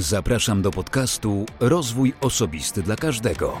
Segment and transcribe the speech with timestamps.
[0.00, 3.60] Zapraszam do podcastu Rozwój Osobisty dla Każdego.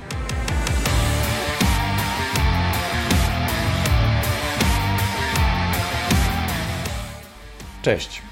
[7.82, 8.22] Cześć,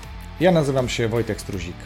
[0.41, 1.77] ja nazywam się Wojtek Struzik,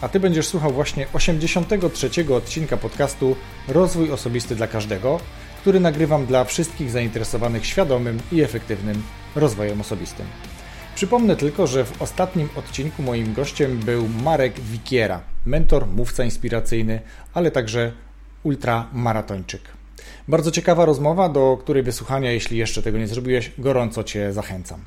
[0.00, 3.36] a Ty będziesz słuchał właśnie 83 odcinka podcastu
[3.68, 5.20] Rozwój Osobisty dla Każdego,
[5.60, 9.02] który nagrywam dla wszystkich zainteresowanych świadomym i efektywnym
[9.36, 10.26] rozwojem osobistym.
[10.94, 17.00] Przypomnę tylko, że w ostatnim odcinku moim gościem był Marek Wikiera, mentor, mówca inspiracyjny,
[17.34, 17.92] ale także
[18.42, 19.62] ultramaratończyk.
[20.28, 24.80] Bardzo ciekawa rozmowa, do której wysłuchania, jeśli jeszcze tego nie zrobiłeś, gorąco Cię zachęcam.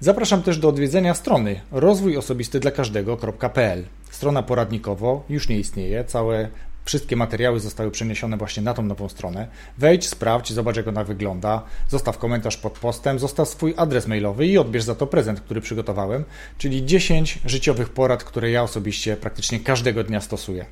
[0.00, 3.84] Zapraszam też do odwiedzenia strony rozwójosobisty dla każdego.pl.
[4.10, 6.48] Strona poradnikowo już nie istnieje, całe
[6.84, 9.48] Wszystkie materiały zostały przeniesione właśnie na tą nową stronę.
[9.78, 14.58] Wejdź, sprawdź, zobacz jak ona wygląda, zostaw komentarz pod postem, zostaw swój adres mailowy i
[14.58, 16.24] odbierz za to prezent, który przygotowałem,
[16.58, 20.66] czyli 10 życiowych porad, które ja osobiście praktycznie każdego dnia stosuję.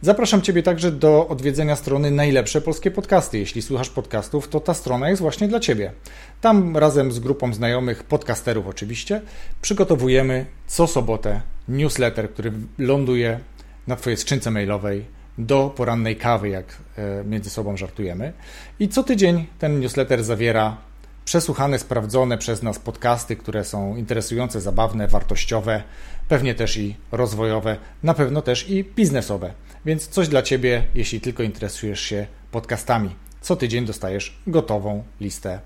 [0.00, 3.38] Zapraszam Ciebie także do odwiedzenia strony Najlepsze Polskie Podcasty.
[3.38, 5.92] Jeśli słuchasz podcastów, to ta strona jest właśnie dla Ciebie.
[6.40, 9.22] Tam razem z grupą znajomych, podcasterów oczywiście,
[9.62, 13.40] przygotowujemy co sobotę newsletter, który ląduje
[13.86, 16.64] na Twojej skrzynce mailowej do porannej kawy, jak
[16.96, 18.32] e, między sobą żartujemy.
[18.80, 20.76] I co tydzień ten newsletter zawiera
[21.24, 25.82] przesłuchane, sprawdzone przez nas podcasty, które są interesujące, zabawne, wartościowe,
[26.28, 29.52] pewnie też i rozwojowe, na pewno też i biznesowe.
[29.84, 33.10] Więc coś dla Ciebie, jeśli tylko interesujesz się podcastami.
[33.40, 35.60] Co tydzień dostajesz gotową listę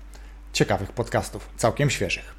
[0.53, 2.35] ciekawych podcastów, całkiem świeżych.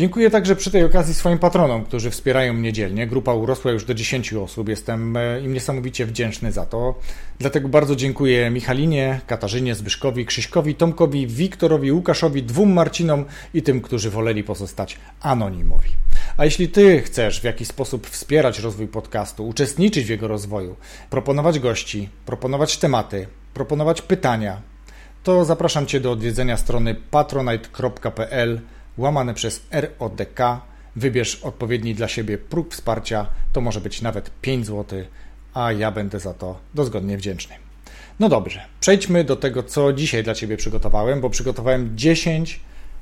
[0.00, 3.06] Dziękuję także przy tej okazji swoim patronom, którzy wspierają mnie dzielnie.
[3.06, 4.68] Grupa urosła już do 10 osób.
[4.68, 6.94] Jestem e, im niesamowicie wdzięczny za to.
[7.38, 14.10] Dlatego bardzo dziękuję Michalinie, Katarzynie, Zbyszkowi, Krzyśkowi, Tomkowi, Wiktorowi, Łukaszowi, dwóm Marcinom i tym, którzy
[14.10, 15.90] woleli pozostać anonimowi.
[16.36, 20.76] A jeśli Ty chcesz w jakiś sposób wspierać rozwój podcastu, uczestniczyć w jego rozwoju,
[21.10, 24.62] proponować gości, proponować tematy, proponować pytania,
[25.22, 28.60] to zapraszam Cię do odwiedzenia strony patronite.pl
[28.98, 30.40] łamane przez RODK.
[30.96, 35.04] Wybierz odpowiedni dla siebie próg wsparcia, to może być nawet 5 zł,
[35.54, 37.54] a ja będę za to dozgodnie wdzięczny.
[38.20, 42.60] No dobrze, przejdźmy do tego, co dzisiaj dla Ciebie przygotowałem, bo przygotowałem 10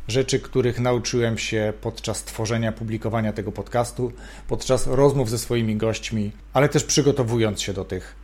[0.08, 4.12] rzeczy, których nauczyłem się podczas tworzenia, publikowania tego podcastu,
[4.48, 8.16] podczas rozmów ze swoimi gośćmi, ale też przygotowując się do tych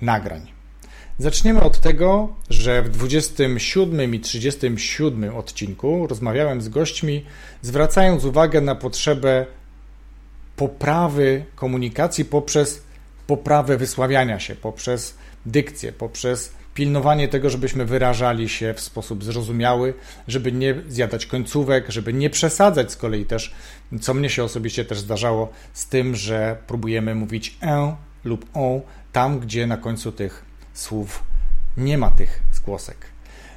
[0.00, 0.61] nagrań.
[1.18, 7.24] Zaczniemy od tego, że w 27 i 37 odcinku rozmawiałem z gośćmi,
[7.62, 9.46] zwracając uwagę na potrzebę
[10.56, 12.82] poprawy komunikacji poprzez
[13.26, 15.14] poprawę wysławiania się, poprzez
[15.46, 19.94] dykcję, poprzez pilnowanie tego, żebyśmy wyrażali się w sposób zrozumiały,
[20.28, 23.54] żeby nie zjadać końcówek, żeby nie przesadzać z kolei też,
[24.00, 28.80] co mnie się osobiście też zdarzało, z tym, że próbujemy mówić e lub o
[29.12, 31.22] tam, gdzie na końcu tych słów
[31.76, 32.96] nie ma tych zgłosek.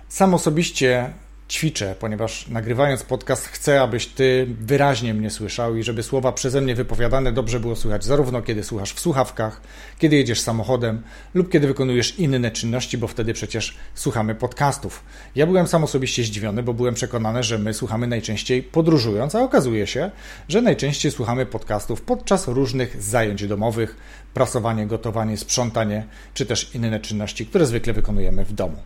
[0.10, 1.14] Sam osobiście
[1.50, 6.76] ćwiczę, ponieważ nagrywając podcast chcę, abyś ty wyraźnie mnie słyszał i żeby słowa przeze mnie
[6.76, 9.62] wypowiadane dobrze było słychać, zarówno kiedy słuchasz w słuchawkach,
[10.00, 11.04] kiedy jedziesz samochodem
[11.34, 15.04] lub kiedy wykonujesz inne czynności, bo wtedy przecież słuchamy podcastów.
[15.36, 19.88] Ja byłem sam osobiście zdziwiony, bo byłem przekonany, że my słuchamy najczęściej podróżując, a okazuje
[19.88, 20.12] się,
[20.48, 23.98] że najczęściej słuchamy podcastów podczas różnych zajęć domowych,
[24.34, 28.78] prasowanie, gotowanie, sprzątanie, czy też inne czynności, które zwykle wykonujemy w domu.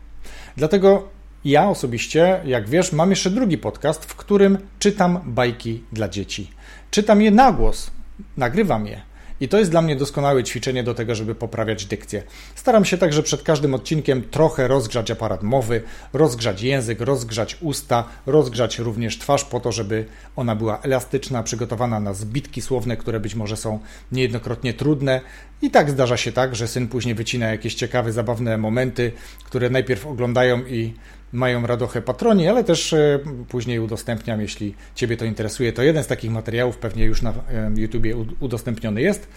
[0.58, 6.52] Dlatego ja osobiście, jak wiesz, mam jeszcze drugi podcast, w którym czytam bajki dla dzieci.
[6.92, 7.92] Czytam je na głos,
[8.38, 9.10] nagrywam je.
[9.42, 12.24] I to jest dla mnie doskonałe ćwiczenie do tego, żeby poprawiać dykcję.
[12.56, 15.82] Staram się także przed każdym odcinkiem trochę rozgrzać aparat mowy,
[16.14, 20.06] rozgrzać język, rozgrzać usta, rozgrzać również twarz po to, żeby
[20.36, 23.80] ona była elastyczna, przygotowana na zbitki słowne, które być może są
[24.12, 25.22] niejednokrotnie trudne.
[25.62, 29.12] I tak zdarza się tak, że syn później wycina jakieś ciekawe, zabawne momenty,
[29.44, 30.94] które najpierw oglądają i
[31.32, 35.74] mają radochę patroni, ale też e, później udostępniam, jeśli Ciebie to interesuje.
[35.74, 39.28] To jeden z takich materiałów pewnie już na e, YouTubie udostępniony jest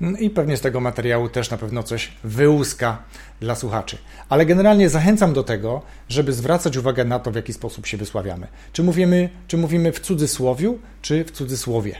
[0.00, 3.02] mm, i pewnie z tego materiału też na pewno coś wyłuska
[3.40, 3.98] dla słuchaczy.
[4.28, 8.46] Ale generalnie zachęcam do tego, żeby zwracać uwagę na to, w jaki sposób się wysławiamy.
[8.72, 11.94] Czy mówimy, czy mówimy w cudzysłowiu, czy w cudzysłowie?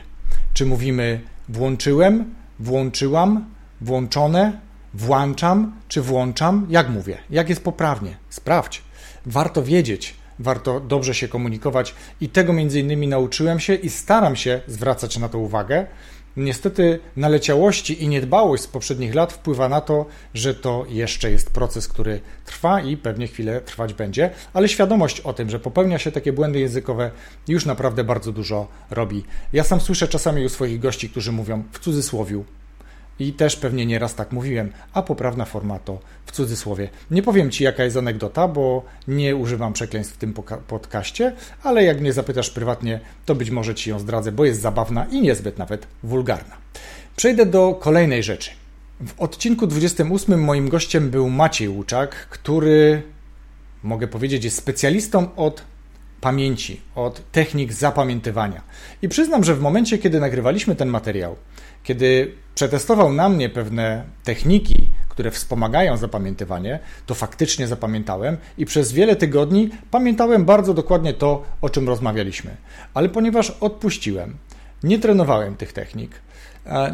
[0.53, 3.45] Czy mówimy włączyłem, włączyłam,
[3.81, 4.59] włączone,
[4.93, 6.67] włączam, czy włączam?
[6.69, 7.17] Jak mówię?
[7.29, 8.17] Jak jest poprawnie?
[8.29, 8.88] Sprawdź
[9.25, 14.61] warto wiedzieć, warto dobrze się komunikować i tego między innymi nauczyłem się i staram się
[14.67, 15.85] zwracać na to uwagę.
[16.37, 21.87] Niestety naleciałości i niedbałość z poprzednich lat wpływa na to, że to jeszcze jest proces,
[21.87, 26.33] który trwa i pewnie chwilę trwać będzie, ale świadomość o tym, że popełnia się takie
[26.33, 27.11] błędy językowe,
[27.47, 29.23] już naprawdę bardzo dużo robi.
[29.53, 32.45] Ja sam słyszę czasami u swoich gości, którzy mówią w cudzysłowiu,
[33.19, 36.89] I też pewnie nieraz tak mówiłem, a poprawna forma to w cudzysłowie.
[37.11, 40.33] Nie powiem Ci, jaka jest anegdota, bo nie używam przekleństw w tym
[40.67, 45.05] podcaście, ale jak mnie zapytasz prywatnie, to być może Ci ją zdradzę, bo jest zabawna
[45.05, 46.57] i niezbyt nawet wulgarna.
[47.15, 48.51] Przejdę do kolejnej rzeczy.
[49.07, 53.01] W odcinku 28 moim gościem był Maciej Łuczak, który,
[53.83, 55.63] mogę powiedzieć, jest specjalistą od
[56.21, 58.61] pamięci, od technik zapamiętywania.
[59.01, 61.35] I przyznam, że w momencie, kiedy nagrywaliśmy ten materiał,
[61.83, 69.15] kiedy przetestował na mnie pewne techniki, które wspomagają zapamiętywanie, to faktycznie zapamiętałem i przez wiele
[69.15, 72.55] tygodni pamiętałem bardzo dokładnie to, o czym rozmawialiśmy.
[72.93, 74.37] Ale ponieważ odpuściłem,
[74.83, 76.11] nie trenowałem tych technik,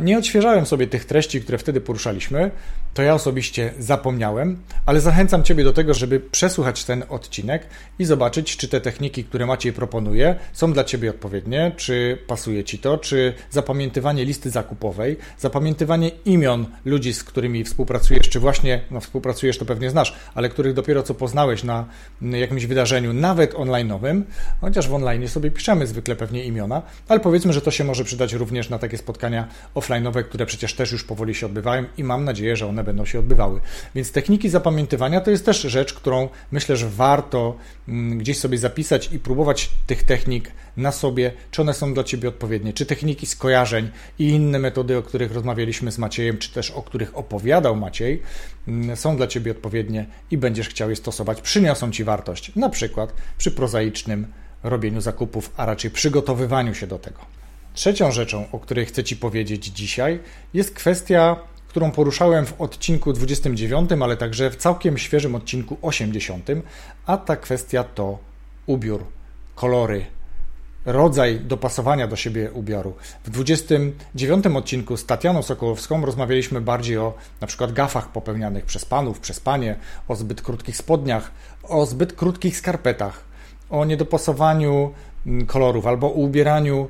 [0.01, 2.51] nie odświeżałem sobie tych treści, które wtedy poruszaliśmy,
[2.93, 7.67] to ja osobiście zapomniałem, ale zachęcam Ciebie do tego, żeby przesłuchać ten odcinek
[7.99, 12.79] i zobaczyć, czy te techniki, które Maciej proponuje, są dla Ciebie odpowiednie, czy pasuje Ci
[12.79, 19.57] to, czy zapamiętywanie listy zakupowej, zapamiętywanie imion ludzi, z którymi współpracujesz, czy właśnie, no współpracujesz,
[19.57, 21.85] to pewnie znasz, ale których dopiero co poznałeś na
[22.21, 24.21] jakimś wydarzeniu, nawet online'owym,
[24.61, 28.33] chociaż w online sobie piszemy zwykle pewnie imiona, ale powiedzmy, że to się może przydać
[28.33, 32.55] również na takie spotkania offline'owe, które przecież też już powoli się odbywają i mam nadzieję,
[32.55, 33.61] że one będą się odbywały.
[33.95, 37.55] Więc techniki zapamiętywania to jest też rzecz, którą myślę, że warto
[37.87, 42.29] mm, gdzieś sobie zapisać i próbować tych technik na sobie, czy one są dla Ciebie
[42.29, 43.89] odpowiednie, czy techniki skojarzeń
[44.19, 48.21] i inne metody, o których rozmawialiśmy z Maciejem, czy też o których opowiadał Maciej,
[48.67, 53.13] mm, są dla Ciebie odpowiednie i będziesz chciał je stosować, przyniosą Ci wartość, na przykład
[53.37, 54.27] przy prozaicznym
[54.63, 57.44] robieniu zakupów, a raczej przygotowywaniu się do tego.
[57.75, 60.19] Trzecią rzeczą, o której chcę Ci powiedzieć dzisiaj,
[60.53, 61.35] jest kwestia,
[61.67, 66.47] którą poruszałem w odcinku 29, ale także w całkiem świeżym odcinku 80,
[67.05, 68.19] a ta kwestia to
[68.65, 69.05] ubiór,
[69.55, 70.05] kolory,
[70.85, 72.93] rodzaj dopasowania do siebie ubioru.
[73.23, 79.19] W 29 odcinku z Tatianą Sokołowską rozmawialiśmy bardziej o na przykład gafach popełnianych przez panów,
[79.19, 79.75] przez panie,
[80.07, 81.31] o zbyt krótkich spodniach,
[81.63, 83.23] o zbyt krótkich skarpetach,
[83.69, 84.93] o niedopasowaniu
[85.25, 86.89] mm, kolorów albo o ubieraniu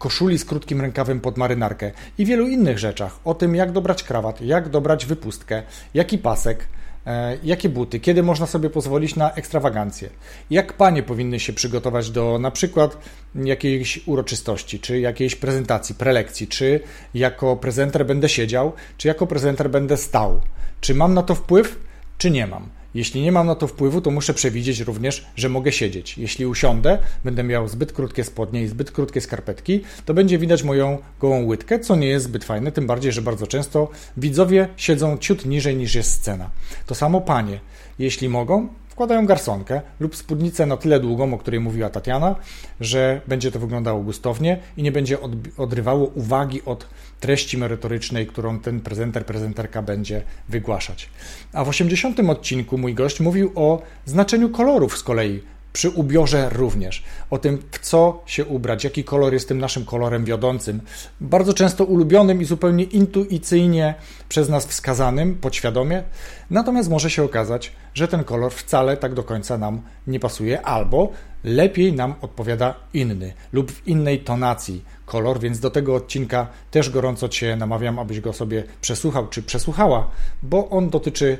[0.00, 3.20] koszuli z krótkim rękawem pod marynarkę i wielu innych rzeczach.
[3.24, 5.62] O tym, jak dobrać krawat, jak dobrać wypustkę,
[5.94, 6.66] jaki pasek,
[7.06, 10.10] e, jakie buty, kiedy można sobie pozwolić na ekstrawagancję,
[10.50, 12.98] jak panie powinny się przygotować do na przykład
[13.34, 16.80] jakiejś uroczystości, czy jakiejś prezentacji, prelekcji, czy
[17.14, 20.40] jako prezenter będę siedział, czy jako prezenter będę stał.
[20.80, 21.78] Czy mam na to wpływ,
[22.18, 22.79] czy nie mam.
[22.94, 26.18] Jeśli nie mam na to wpływu, to muszę przewidzieć również, że mogę siedzieć.
[26.18, 30.98] Jeśli usiądę, będę miał zbyt krótkie spodnie i zbyt krótkie skarpetki, to będzie widać moją
[31.20, 35.44] gołą łydkę, co nie jest zbyt fajne, tym bardziej, że bardzo często widzowie siedzą ciut
[35.44, 36.50] niżej niż jest scena.
[36.86, 37.60] To samo panie.
[37.98, 38.68] Jeśli mogą,
[39.00, 42.36] wkładają garsonkę lub spódnicę na tyle długą, o której mówiła Tatiana,
[42.80, 45.18] że będzie to wyglądało gustownie i nie będzie
[45.56, 46.86] odrywało uwagi od
[47.20, 51.10] treści merytorycznej, którą ten prezenter, prezenterka będzie wygłaszać.
[51.52, 57.02] A w 80 odcinku mój gość mówił o znaczeniu kolorów z kolei przy ubiorze również.
[57.30, 60.80] O tym, w co się ubrać, jaki kolor jest tym naszym kolorem wiodącym.
[61.20, 63.94] Bardzo często ulubionym i zupełnie intuicyjnie
[64.28, 66.02] przez nas wskazanym, podświadomie.
[66.50, 71.12] Natomiast może się okazać, że ten kolor wcale tak do końca nam nie pasuje, albo
[71.44, 77.28] lepiej nam odpowiada inny lub w innej tonacji kolor, więc do tego odcinka też gorąco
[77.28, 80.10] Cię namawiam, abyś go sobie przesłuchał czy przesłuchała,
[80.42, 81.38] bo on dotyczy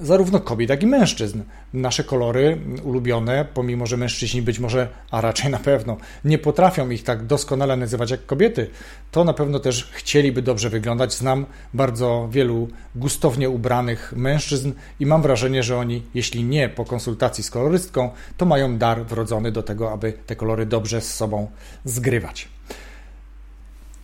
[0.00, 1.42] zarówno kobiet, jak i mężczyzn.
[1.72, 7.04] Nasze kolory ulubione, pomimo że mężczyźni być może, a raczej na pewno, nie potrafią ich
[7.04, 8.70] tak doskonale nazywać jak kobiety,
[9.10, 11.14] to na pewno też chcieliby dobrze wyglądać.
[11.14, 17.44] Znam bardzo wielu gustownie ubranych mężczyzn i mam wrażenie, że oni, jeśli nie po konsultacji
[17.44, 21.50] z kolorystką, to mają dar wrodzony do tego, aby te kolory dobrze z sobą
[21.84, 22.48] zgrywać.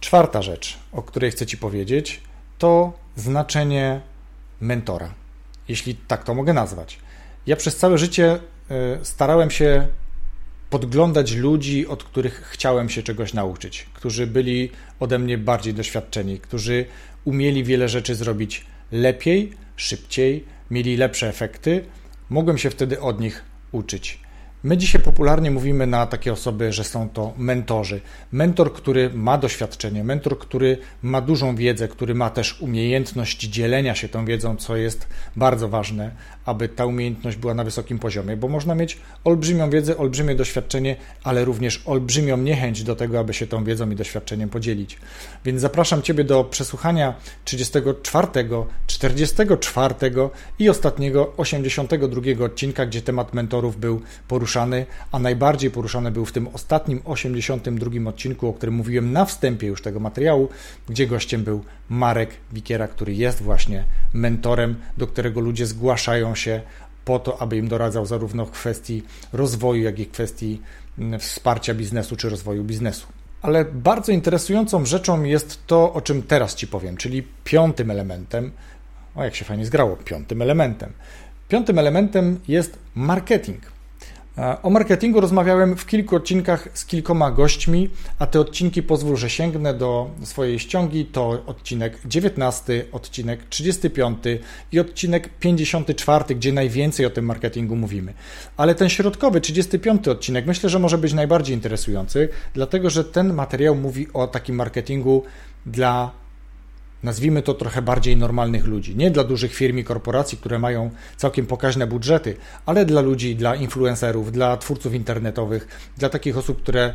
[0.00, 2.20] Czwarta rzecz, o której chcę Ci powiedzieć,
[2.58, 4.00] to znaczenie
[4.60, 5.23] mentora
[5.68, 6.98] jeśli tak to mogę nazwać.
[7.46, 8.38] Ja przez całe życie
[8.70, 9.88] e, starałem się
[10.70, 16.86] podglądać ludzi, od których chciałem się czegoś nauczyć, którzy byli ode mnie bardziej doświadczeni, którzy
[17.24, 21.84] umieli wiele rzeczy zrobić lepiej, szybciej, mieli lepsze efekty.
[22.30, 24.23] Mogłem się wtedy od nich uczyć.
[24.64, 28.00] My dzisiaj popularnie mówimy na takie osoby, że są to mentorzy.
[28.32, 34.08] Mentor, który ma doświadczenie, mentor, który ma dużą wiedzę, który ma też umiejętność dzielenia się
[34.08, 35.06] tą wiedzą, co jest
[35.36, 36.10] bardzo ważne,
[36.44, 41.44] aby ta umiejętność była na wysokim poziomie, bo można mieć olbrzymią wiedzę, olbrzymie doświadczenie, ale
[41.44, 44.98] również olbrzymią niechęć do tego, aby się tą wiedzą i doświadczeniem podzielić.
[45.44, 48.26] Więc zapraszam Ciebie do przesłuchania 34,
[48.86, 49.94] 44
[50.58, 56.32] i ostatniego 82 odcinka, gdzie temat mentorów był poruszany poruszany, a najbardziej poruszany był w
[56.32, 60.48] tym ostatnim 82 odcinku, o którym mówiłem na wstępie już tego materiału,
[60.88, 66.60] gdzie gościem był Marek Wikiera, który jest właśnie mentorem, do którego ludzie zgłaszają się
[67.04, 70.60] po to, aby im doradzał zarówno w kwestii rozwoju, jak i kwestii
[70.98, 73.06] mm, wsparcia biznesu czy rozwoju biznesu.
[73.42, 78.52] Ale bardzo interesującą rzeczą jest to, o czym teraz Ci powiem, czyli piątym elementem,
[79.14, 80.92] o jak się fajnie zgrało, piątym elementem.
[81.48, 83.73] Piątym elementem jest marketing.
[84.38, 89.30] E, o marketingu rozmawiałem w kilku odcinkach z kilkoma gośćmi, a te odcinki pozwól, że
[89.30, 91.06] sięgnę do swojej ściągi.
[91.06, 94.18] To odcinek 19, odcinek 35
[94.72, 98.14] i odcinek 54, gdzie najwięcej o tym marketingu mówimy.
[98.56, 103.74] Ale ten środkowy, 35 odcinek, myślę, że może być najbardziej interesujący, dlatego że ten materiał
[103.74, 105.22] mówi o takim marketingu
[105.66, 106.23] dla
[107.04, 108.96] nazwijmy to trochę bardziej normalnych ludzi.
[108.96, 113.54] Nie dla dużych firm i korporacji, które mają całkiem pokaźne budżety, ale dla ludzi, dla
[113.54, 115.68] influencerów, dla twórców internetowych,
[115.98, 116.94] dla takich osób, które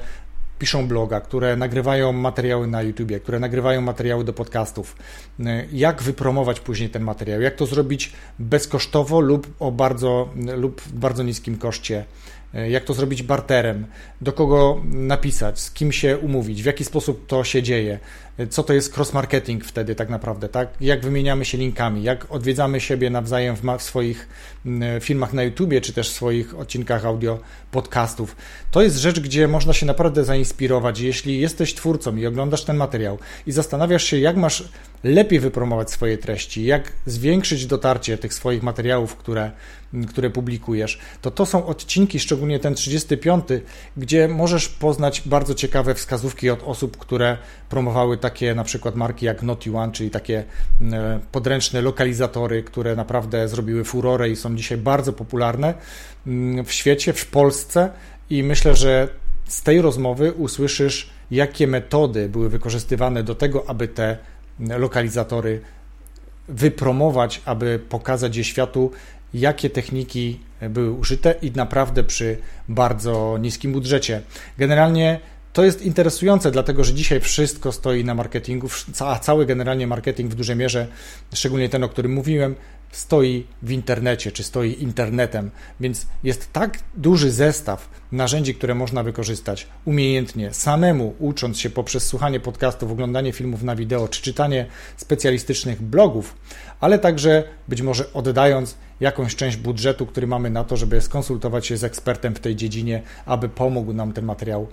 [0.60, 4.96] piszą bloga, które nagrywają materiały na YouTubie, które nagrywają materiały do podcastów.
[5.72, 7.42] Jak wypromować później ten materiał?
[7.42, 12.06] Jak to zrobić bezkosztowo lub o bardzo, lub w bardzo niskim koszcie?
[12.70, 13.86] Jak to zrobić barterem?
[14.22, 15.60] Do kogo napisać?
[15.60, 16.64] Z kim się umówić?
[16.64, 18.00] W jaki sposób to się dzieje?
[18.48, 20.70] Co to jest cross-marketing wtedy tak naprawdę, tak?
[20.82, 24.28] Jak wymieniamy się linkami, jak odwiedzamy siebie nawzajem w, w swoich
[24.66, 27.40] mm, filmach na YouTubie, czy też w swoich odcinkach audio
[27.72, 28.36] podcastów.
[28.72, 31.00] To jest rzecz, gdzie można się naprawdę zainspirować.
[31.00, 33.18] Jeśli jesteś twórcą i oglądasz ten materiał
[33.48, 34.70] i zastanawiasz się, jak masz
[35.04, 39.52] lepiej wypromować swoje treści, jak zwiększyć dotarcie tych swoich materiałów, które,
[39.94, 43.46] mm, które publikujesz, to to są odcinki, szczególnie ten 35,
[43.98, 47.38] gdzie możesz poznać bardzo ciekawe wskazówki od osób, które
[47.70, 50.44] promowały tak takie na przykład marki jak Naughty One, czyli takie
[50.92, 55.74] e, podręczne lokalizatory, które naprawdę zrobiły furorę i są dzisiaj bardzo popularne
[56.28, 57.90] mm, w świecie, w Polsce
[58.30, 59.08] i myślę, że
[59.48, 64.18] z tej rozmowy usłyszysz, jakie metody były wykorzystywane do tego, aby te
[64.60, 65.62] lokalizatory
[66.48, 68.92] wypromować, aby pokazać je światu,
[69.34, 74.22] jakie techniki były użyte i naprawdę przy bardzo niskim budżecie.
[74.58, 75.20] Generalnie
[75.54, 78.68] to jest interesujące, dlatego że dzisiaj wszystko stoi na marketingu,
[79.00, 80.88] a cały generalnie marketing w dużej mierze,
[81.34, 82.56] szczególnie ten, o którym mówiłem,
[82.92, 89.68] stoi w internecie, czy stoi internetem, więc jest tak duży zestaw narzędzi, które można wykorzystać
[89.86, 94.66] umiejętnie, samemu ucząc się poprzez słuchanie podcastów, oglądanie filmów na wideo, czy czytanie
[94.98, 96.36] specjalistycznych blogów,
[96.80, 101.78] ale także być może oddając jakąś część budżetu, który mamy na to, żeby skonsultować się
[101.78, 104.68] z ekspertem w tej dziedzinie, aby pomógł nam ten materiał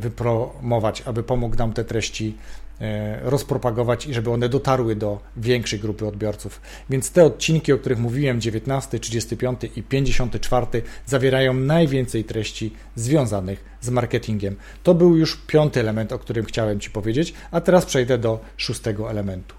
[0.00, 2.36] wypromować, aby pomógł nam te treści
[2.80, 6.60] e, rozpropagować i żeby one dotarły do większej grupy odbiorców.
[6.90, 10.66] Więc te odcinki, o których mówiłem, 19, 35 i 54,
[11.06, 14.56] zawierają najwięcej treści związanych z marketingiem.
[14.82, 19.10] To był już piąty element, o którym chciałem Ci powiedzieć, a teraz przejdę do szóstego
[19.10, 19.54] elementu.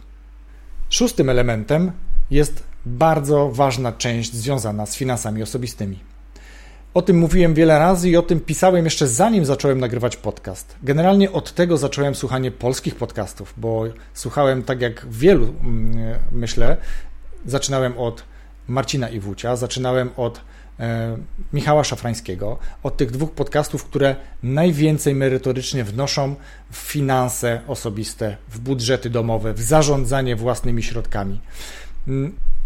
[0.89, 1.91] Szóstym elementem
[2.31, 6.08] jest bardzo ważna część związana z finansami osobistymi.
[6.99, 10.75] O tym mówiłem wiele razy i o tym pisałem jeszcze zanim zacząłem nagrywać podcast.
[10.83, 16.77] Generalnie od tego zacząłem słuchanie polskich podcastów, bo słuchałem tak jak wielu, mm, myślę,
[17.45, 18.23] zaczynałem od
[18.67, 20.41] Marcina Iwucia, zaczynałem od
[20.79, 21.17] e,
[21.53, 26.35] Michała Szafrańskiego, od tych dwóch podcastów, które najwięcej merytorycznie wnoszą
[26.71, 31.41] w finanse osobiste, w budżety domowe, w zarządzanie własnymi środkami.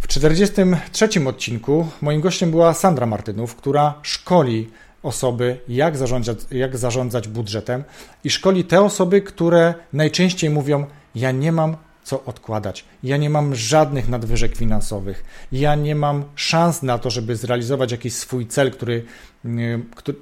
[0.03, 4.69] W 43 odcinku moim gościem była Sandra Martynów, która szkoli
[5.03, 7.83] osoby, jak zarządzać, jak zarządzać budżetem
[8.23, 12.85] i szkoli te osoby, które najczęściej mówią: Ja nie mam co odkładać.
[13.03, 15.23] Ja nie mam żadnych nadwyżek finansowych.
[15.51, 19.05] Ja nie mam szans na to, żeby zrealizować jakiś swój cel, który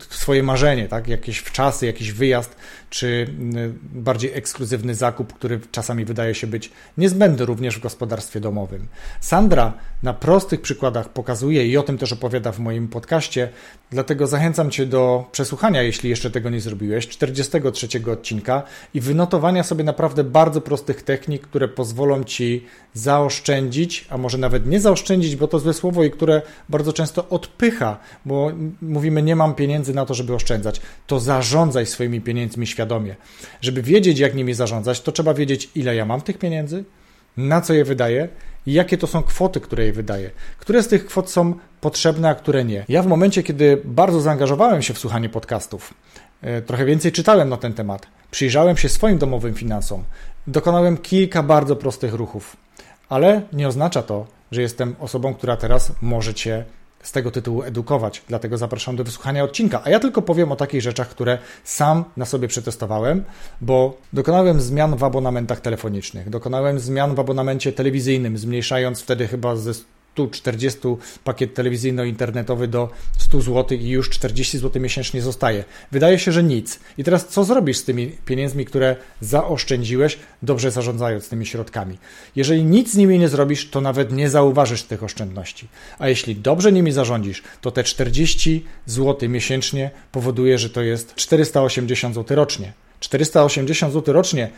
[0.09, 1.07] swoje marzenie, tak?
[1.07, 2.55] jakieś wczasy, jakiś wyjazd,
[2.89, 3.27] czy
[3.93, 8.87] bardziej ekskluzywny zakup, który czasami wydaje się być niezbędny również w gospodarstwie domowym.
[9.19, 9.73] Sandra
[10.03, 13.49] na prostych przykładach pokazuje i o tym też opowiada w moim podcaście,
[13.91, 18.63] dlatego zachęcam Cię do przesłuchania, jeśli jeszcze tego nie zrobiłeś, 43 odcinka
[18.93, 24.79] i wynotowania sobie naprawdę bardzo prostych technik, które pozwolą Ci zaoszczędzić, a może nawet nie
[24.79, 28.51] zaoszczędzić, bo to złe słowo i które bardzo często odpycha, bo
[28.81, 33.15] mówimy nie mam pieniędzy na to, żeby oszczędzać, to zarządzaj swoimi pieniędzmi świadomie.
[33.61, 36.83] Żeby wiedzieć, jak nimi zarządzać, to trzeba wiedzieć, ile ja mam tych pieniędzy,
[37.37, 38.29] na co je wydaję
[38.65, 40.31] i jakie to są kwoty, które je wydaję.
[40.59, 42.85] Które z tych kwot są potrzebne, a które nie.
[42.89, 45.93] Ja w momencie, kiedy bardzo zaangażowałem się w słuchanie podcastów,
[46.41, 50.03] e, trochę więcej czytałem na ten temat, przyjrzałem się swoim domowym finansom,
[50.47, 52.57] dokonałem kilka bardzo prostych ruchów,
[53.09, 56.65] ale nie oznacza to, że jestem osobą, która teraz może Cię
[57.03, 59.81] z tego tytułu edukować, dlatego zapraszam do wysłuchania odcinka.
[59.83, 63.23] A ja tylko powiem o takich rzeczach, które sam na sobie przetestowałem,
[63.61, 69.73] bo dokonałem zmian w abonamentach telefonicznych, dokonałem zmian w abonamencie telewizyjnym, zmniejszając wtedy chyba ze
[70.13, 70.79] 140
[71.23, 75.63] pakiet telewizyjno-internetowy do 100 zł i już 40 zł miesięcznie zostaje.
[75.91, 76.79] Wydaje się, że nic.
[76.97, 81.97] I teraz co zrobisz z tymi pieniędzmi, które zaoszczędziłeś, dobrze zarządzając tymi środkami?
[82.35, 85.67] Jeżeli nic z nimi nie zrobisz, to nawet nie zauważysz tych oszczędności.
[85.99, 92.15] A jeśli dobrze nimi zarządzisz, to te 40 zł miesięcznie powoduje, że to jest 480
[92.15, 92.73] zł rocznie.
[92.99, 94.49] 480 zł rocznie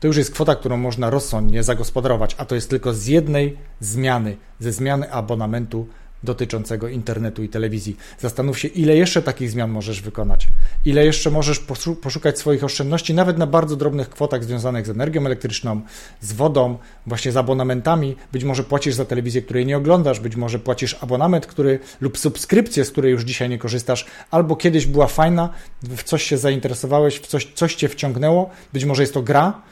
[0.00, 4.36] to już jest kwota, którą można rozsądnie zagospodarować, a to jest tylko z jednej zmiany,
[4.60, 5.86] ze zmiany abonamentu
[6.22, 7.96] dotyczącego internetu i telewizji.
[8.18, 10.48] Zastanów się, ile jeszcze takich zmian możesz wykonać,
[10.84, 11.64] ile jeszcze możesz
[12.02, 15.80] poszukać swoich oszczędności, nawet na bardzo drobnych kwotach związanych z energią elektryczną,
[16.20, 18.16] z wodą, właśnie z abonamentami.
[18.32, 22.84] Być może płacisz za telewizję, której nie oglądasz, być może płacisz abonament, który lub subskrypcję,
[22.84, 25.48] z której już dzisiaj nie korzystasz, albo kiedyś była fajna,
[25.82, 29.62] w coś się zainteresowałeś, w coś, coś cię wciągnęło, być może jest to gra,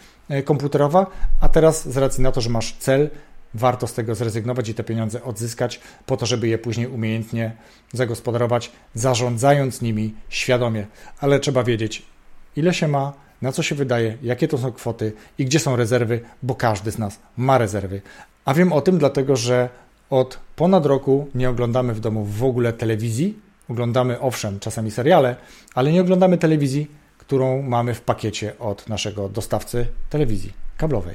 [0.45, 1.07] komputerowa,
[1.41, 3.11] a teraz z racji na to, że masz cel,
[3.55, 7.53] warto z tego zrezygnować i te pieniądze odzyskać, po to, żeby je później umiejętnie
[7.93, 10.87] zagospodarować, zarządzając nimi świadomie.
[11.21, 12.03] Ale trzeba wiedzieć,
[12.57, 16.21] ile się ma, na co się wydaje, jakie to są kwoty i gdzie są rezerwy,
[16.43, 18.03] bo każdy z nas ma rezerwy.
[18.45, 19.69] A wiem o tym dlatego, że
[20.11, 23.39] od ponad roku nie oglądamy w domu w ogóle telewizji.
[23.69, 25.37] Oglądamy owszem, czasami seriale,
[25.75, 26.91] ale nie oglądamy telewizji
[27.27, 31.15] którą mamy w pakiecie od naszego dostawcy telewizji kablowej.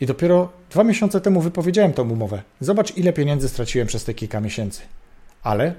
[0.00, 2.42] I dopiero dwa miesiące temu wypowiedziałem tą umowę.
[2.60, 4.82] Zobacz, ile pieniędzy straciłem przez te kilka miesięcy.
[5.42, 5.74] Ale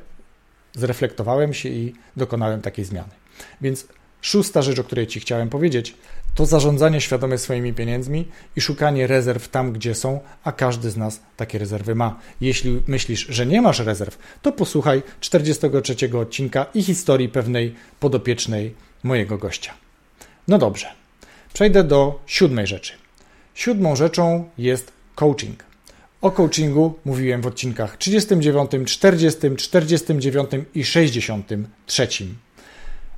[0.74, 3.10] zreflektowałem się i dokonałem takiej zmiany.
[3.62, 3.88] Więc
[4.22, 5.96] szósta rzecz, o której Ci chciałem powiedzieć,
[6.36, 11.22] to zarządzanie świadome swoimi pieniędzmi i szukanie rezerw tam, gdzie są, a każdy z nas
[11.38, 12.20] takie rezerwy ma.
[12.42, 19.38] Jeśli myślisz, że nie masz rezerw, to posłuchaj 43 odcinka i historii pewnej podopiecznej mojego
[19.38, 19.74] gościa.
[20.48, 20.88] No dobrze,
[21.54, 22.94] przejdę do siódmej rzeczy.
[23.54, 25.64] Siódmą rzeczą jest coaching.
[26.22, 32.08] O coachingu mówiłem w odcinkach 39, 40, 49 i 63.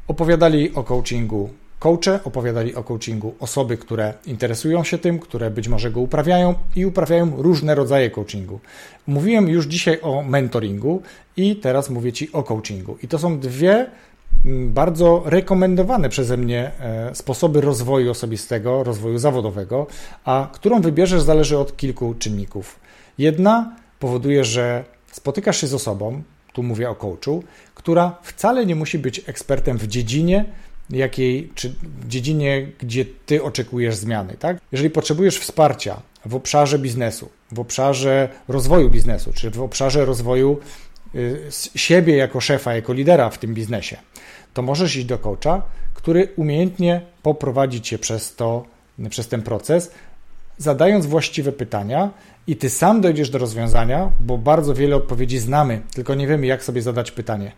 [0.08, 1.50] Opowiadali o coachingu
[1.84, 6.86] coache, opowiadali o coachingu osoby, które interesują się tym, które być może go uprawiają i
[6.86, 8.60] uprawiają różne rodzaje coachingu.
[9.08, 11.02] Mówiłem już dzisiaj o mentoringu
[11.38, 12.98] i teraz mówię Ci o coachingu.
[13.04, 13.90] I to są dwie
[14.66, 19.88] bardzo rekomendowane przeze mnie e, sposoby rozwoju osobistego, rozwoju zawodowego,
[20.26, 22.80] a którą wybierzesz zależy od kilku czynników.
[23.18, 27.44] Jedna powoduje, że spotykasz się z osobą, tu mówię o coachu,
[27.76, 30.46] która wcale nie musi być ekspertem w dziedzinie,
[30.90, 34.58] jakiej, czy w dziedzinie, gdzie ty oczekujesz zmiany, tak?
[34.72, 40.60] Jeżeli potrzebujesz wsparcia w obszarze biznesu, w obszarze rozwoju biznesu, czy w obszarze rozwoju
[41.76, 43.98] siebie jako szefa, jako lidera w tym biznesie,
[44.54, 45.62] to możesz iść do coacha,
[45.94, 48.66] który umiejętnie poprowadzi cię przez to,
[49.10, 49.92] przez ten proces,
[50.58, 52.10] zadając właściwe pytania
[52.48, 56.64] i ty sam dojdziesz do rozwiązania, bo bardzo wiele odpowiedzi znamy, tylko nie wiemy, jak
[56.64, 57.52] sobie zadać pytanie.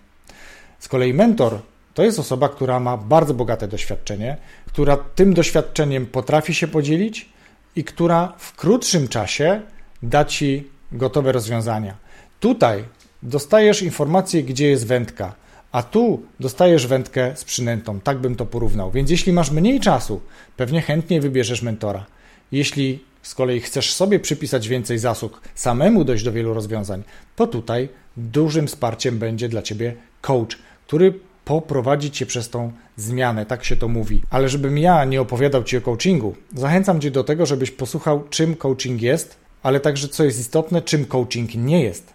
[0.80, 1.60] Z kolei mentor
[1.94, 7.30] to jest osoba, która ma bardzo bogate doświadczenie, która tym doświadczeniem potrafi się podzielić
[7.76, 9.62] i która w krótszym czasie
[10.04, 11.98] da ci gotowe rozwiązania.
[12.40, 12.84] Tutaj
[13.26, 15.36] dostajesz informację, gdzie jest wędka
[15.76, 18.00] a tu dostajesz wędkę z przynętą.
[18.00, 18.92] Tak bym to porównał.
[18.92, 20.22] Więc jeśli masz mniej czasu,
[20.58, 22.06] pewnie chętnie wybierzesz mentora.
[22.52, 27.04] Jeśli z kolei chcesz sobie przypisać więcej zasług, samemu dojść do wielu rozwiązań,
[27.36, 30.58] to tutaj dużym wsparciem będzie dla ciebie coach,
[30.88, 34.22] który poprowadzi cię przez tą zmianę, tak się to mówi.
[34.30, 38.56] Ale żebym ja nie opowiadał ci o coachingu, zachęcam cię do tego, żebyś posłuchał, czym
[38.56, 42.15] coaching jest, ale także co jest istotne, czym coaching nie jest.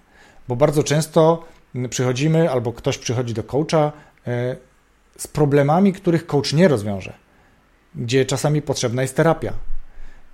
[0.50, 1.44] Bo bardzo często
[1.90, 3.92] przychodzimy albo ktoś przychodzi do coacha
[4.26, 4.56] e,
[5.18, 7.12] z problemami, których coach nie rozwiąże,
[7.94, 9.52] gdzie czasami potrzebna jest terapia,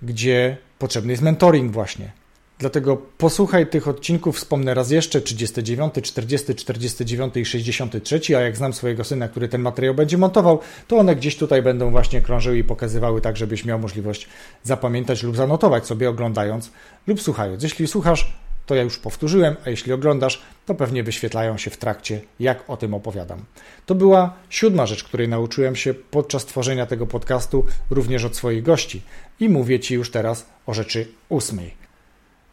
[0.01, 2.11] gdzie potrzebny jest mentoring właśnie.
[2.59, 8.73] Dlatego posłuchaj tych odcinków, wspomnę raz jeszcze, 39, 40, 49 i 63, a jak znam
[8.73, 12.63] swojego syna, który ten materiał będzie montował, to one gdzieś tutaj będą właśnie krążyły i
[12.63, 14.27] pokazywały tak, żebyś miał możliwość
[14.63, 16.71] zapamiętać lub zanotować sobie oglądając
[17.07, 17.63] lub słuchając.
[17.63, 22.21] Jeśli słuchasz, to ja już powtórzyłem, a jeśli oglądasz, to pewnie wyświetlają się w trakcie,
[22.39, 23.39] jak o tym opowiadam.
[23.85, 29.01] To była siódma rzecz, której nauczyłem się podczas tworzenia tego podcastu, również od swoich gości.
[29.39, 31.73] I mówię Ci już teraz o rzeczy ósmej.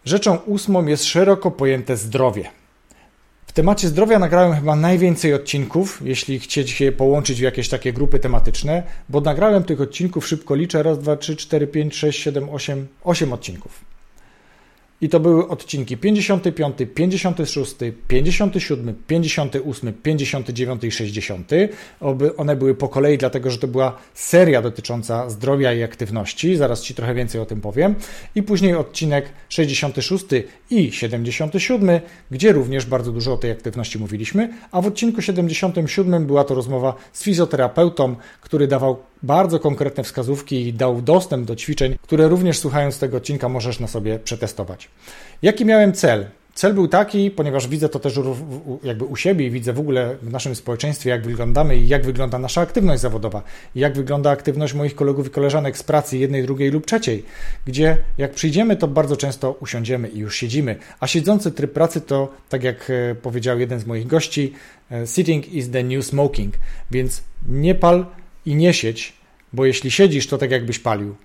[0.05, 2.51] Rzeczą ósmą jest szeroko pojęte zdrowie.
[3.47, 8.19] W temacie zdrowia nagrałem chyba najwięcej odcinków, jeśli chcecie je połączyć w jakieś takie grupy
[8.19, 12.87] tematyczne, bo nagrałem tych odcinków, szybko liczę, raz, dwa, trzy, cztery, pięć, sześć, siedem, osiem,
[13.05, 13.94] osiem odcinków.
[15.01, 17.77] I to były odcinki 55, 56,
[18.09, 21.51] 57, 58, 59 i 60.
[22.37, 26.57] One były po kolei, dlatego że to była seria dotycząca zdrowia i aktywności.
[26.57, 27.95] Zaraz Ci trochę więcej o tym powiem.
[28.35, 30.25] I później odcinek 66
[30.71, 34.49] i 77, gdzie również bardzo dużo o tej aktywności mówiliśmy.
[34.73, 40.73] A w odcinku 77 była to rozmowa z fizjoterapeutą, który dawał bardzo konkretne wskazówki i
[40.73, 44.91] dał dostęp do ćwiczeń, które również słuchając tego odcinka możesz na sobie przetestować.
[45.43, 46.27] Jaki miałem cel?
[46.55, 48.21] Cel był taki, ponieważ widzę to też
[48.83, 52.39] jakby u siebie i widzę w ogóle w naszym społeczeństwie, jak wyglądamy i jak wygląda
[52.39, 53.43] nasza aktywność zawodowa,
[53.75, 57.25] jak wygląda aktywność moich kolegów i koleżanek z pracy jednej, drugiej lub trzeciej,
[57.67, 62.33] gdzie jak przyjdziemy, to bardzo często usiądziemy i już siedzimy, a siedzący tryb pracy to,
[62.49, 64.53] tak jak e, powiedział jeden z moich gości,
[64.91, 66.55] e, sitting is the new smoking,
[66.91, 68.07] więc nie pal
[68.47, 69.13] i nie siedź,
[69.53, 71.17] bo jeśli siedzisz, to tak jakbyś palił.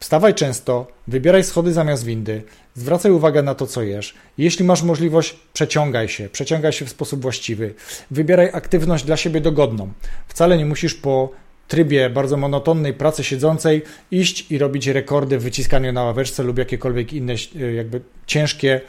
[0.00, 2.42] Wstawaj często, wybieraj schody zamiast windy,
[2.74, 4.14] zwracaj uwagę na to, co jesz.
[4.38, 7.74] Jeśli masz możliwość, przeciągaj się, przeciągaj się w sposób właściwy.
[8.10, 9.92] Wybieraj aktywność dla siebie dogodną.
[10.28, 11.30] Wcale nie musisz po
[11.68, 17.12] trybie bardzo monotonnej pracy siedzącej iść i robić rekordy w wyciskaniu na ławeczce lub jakiekolwiek
[17.12, 17.34] inne
[17.74, 18.80] jakby ciężkie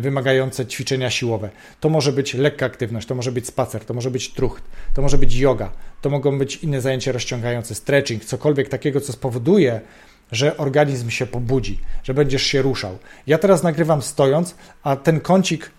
[0.00, 1.50] wymagające ćwiczenia siłowe.
[1.80, 4.62] To może być lekka aktywność, to może być spacer, to może być trucht,
[4.94, 9.80] to może być yoga, to mogą być inne zajęcia rozciągające, stretching, cokolwiek takiego, co spowoduje,
[10.32, 12.98] że organizm się pobudzi, że będziesz się ruszał.
[13.26, 15.70] Ja teraz nagrywam stojąc, a ten kącik,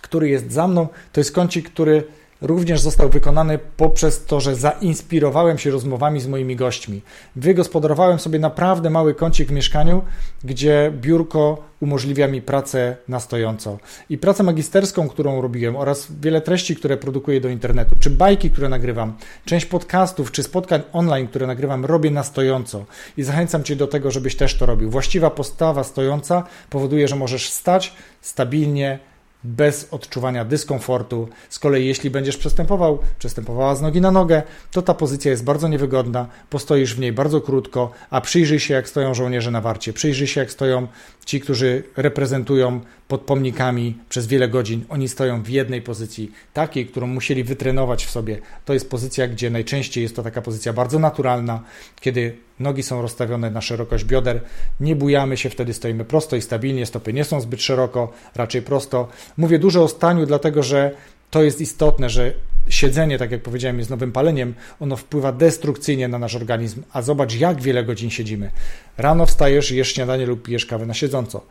[0.00, 2.04] który jest za mną, to jest kącik, który
[2.40, 7.02] również został wykonany poprzez to, że zainspirowałem się rozmowami z moimi gośćmi.
[7.36, 10.02] Wygospodarowałem sobie naprawdę mały kącik w mieszkaniu,
[10.44, 13.78] gdzie biurko umożliwia mi pracę na stojąco.
[14.10, 18.68] I pracę magisterską, którą robiłem oraz wiele treści, które produkuję do internetu, czy bajki, które
[18.68, 22.84] nagrywam, część podcastów, czy spotkań online, które nagrywam, robię na stojąco.
[23.16, 24.90] I zachęcam Cię do tego, żebyś też to robił.
[24.90, 28.98] Właściwa postawa stojąca powoduje, że możesz stać stabilnie,
[29.46, 31.28] bez odczuwania dyskomfortu.
[31.48, 35.68] Z kolei, jeśli będziesz przestępował, przestępowała z nogi na nogę, to ta pozycja jest bardzo
[35.68, 40.26] niewygodna, postoisz w niej bardzo krótko, a przyjrzyj się, jak stoją żołnierze na warcie, przyjrzyj
[40.26, 40.86] się, jak stoją
[41.24, 44.84] ci, którzy reprezentują pod pomnikami przez wiele godzin.
[44.88, 48.38] Oni stoją w jednej pozycji, takiej, którą musieli wytrenować w sobie.
[48.64, 51.62] To jest pozycja, gdzie najczęściej jest to taka pozycja bardzo naturalna,
[52.00, 54.40] kiedy nogi są rozstawione na szerokość bioder,
[54.80, 59.08] nie bujamy się, wtedy stoimy prosto i stabilnie, stopy nie są zbyt szeroko, raczej prosto.
[59.36, 60.90] Mówię dużo o staniu, dlatego że
[61.30, 62.32] to jest istotne, że
[62.68, 67.34] siedzenie, tak jak powiedziałem, jest nowym paleniem, ono wpływa destrukcyjnie na nasz organizm, a zobacz,
[67.34, 68.50] jak wiele godzin siedzimy.
[68.98, 71.46] Rano wstajesz, jesz śniadanie lub pijesz kawę na siedząco.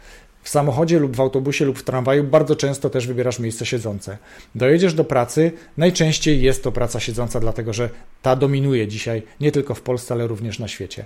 [0.46, 4.18] W samochodzie lub w autobusie lub w tramwaju bardzo często też wybierasz miejsce siedzące.
[4.56, 7.90] Dojedziesz do pracy, najczęściej jest to praca siedząca, dlatego że
[8.22, 11.06] ta dominuje dzisiaj nie tylko w Polsce, ale również na świecie.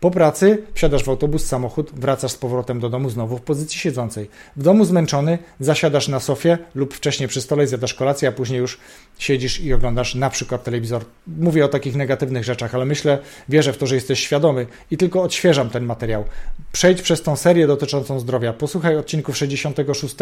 [0.00, 4.30] Po pracy wsiadasz w autobus, samochód, wracasz z powrotem do domu znowu w pozycji siedzącej.
[4.56, 8.78] W domu zmęczony zasiadasz na sofie lub wcześniej przy stole zjadasz kolację, a później już
[9.18, 11.04] siedzisz i oglądasz na przykład telewizor.
[11.26, 15.22] Mówię o takich negatywnych rzeczach, ale myślę, wierzę w to, że jesteś świadomy i tylko
[15.22, 16.24] odświeżam ten materiał.
[16.72, 18.52] Przejdź przez tą serię dotyczącą zdrowia.
[18.52, 20.16] Posłuchaj odcinków 66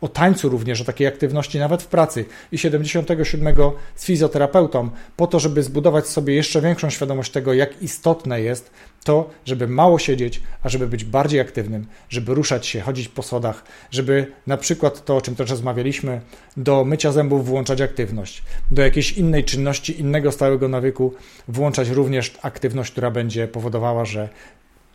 [0.00, 3.54] o tańcu również, o takiej aktywności nawet w pracy i 77
[3.96, 8.70] z fizjoterapeutą, po to, żeby zbudować sobie jeszcze większą świadomość tego, jak istotne jest
[9.04, 13.64] to, żeby mało siedzieć, a żeby być bardziej aktywnym, żeby ruszać się, chodzić po schodach,
[13.90, 16.20] żeby na przykład to, o czym też rozmawialiśmy,
[16.56, 21.14] do mycia zębów włączać aktywność, do jakiejś innej czynności, innego stałego nawyku
[21.48, 24.28] włączać również aktywność, która będzie powodowała, że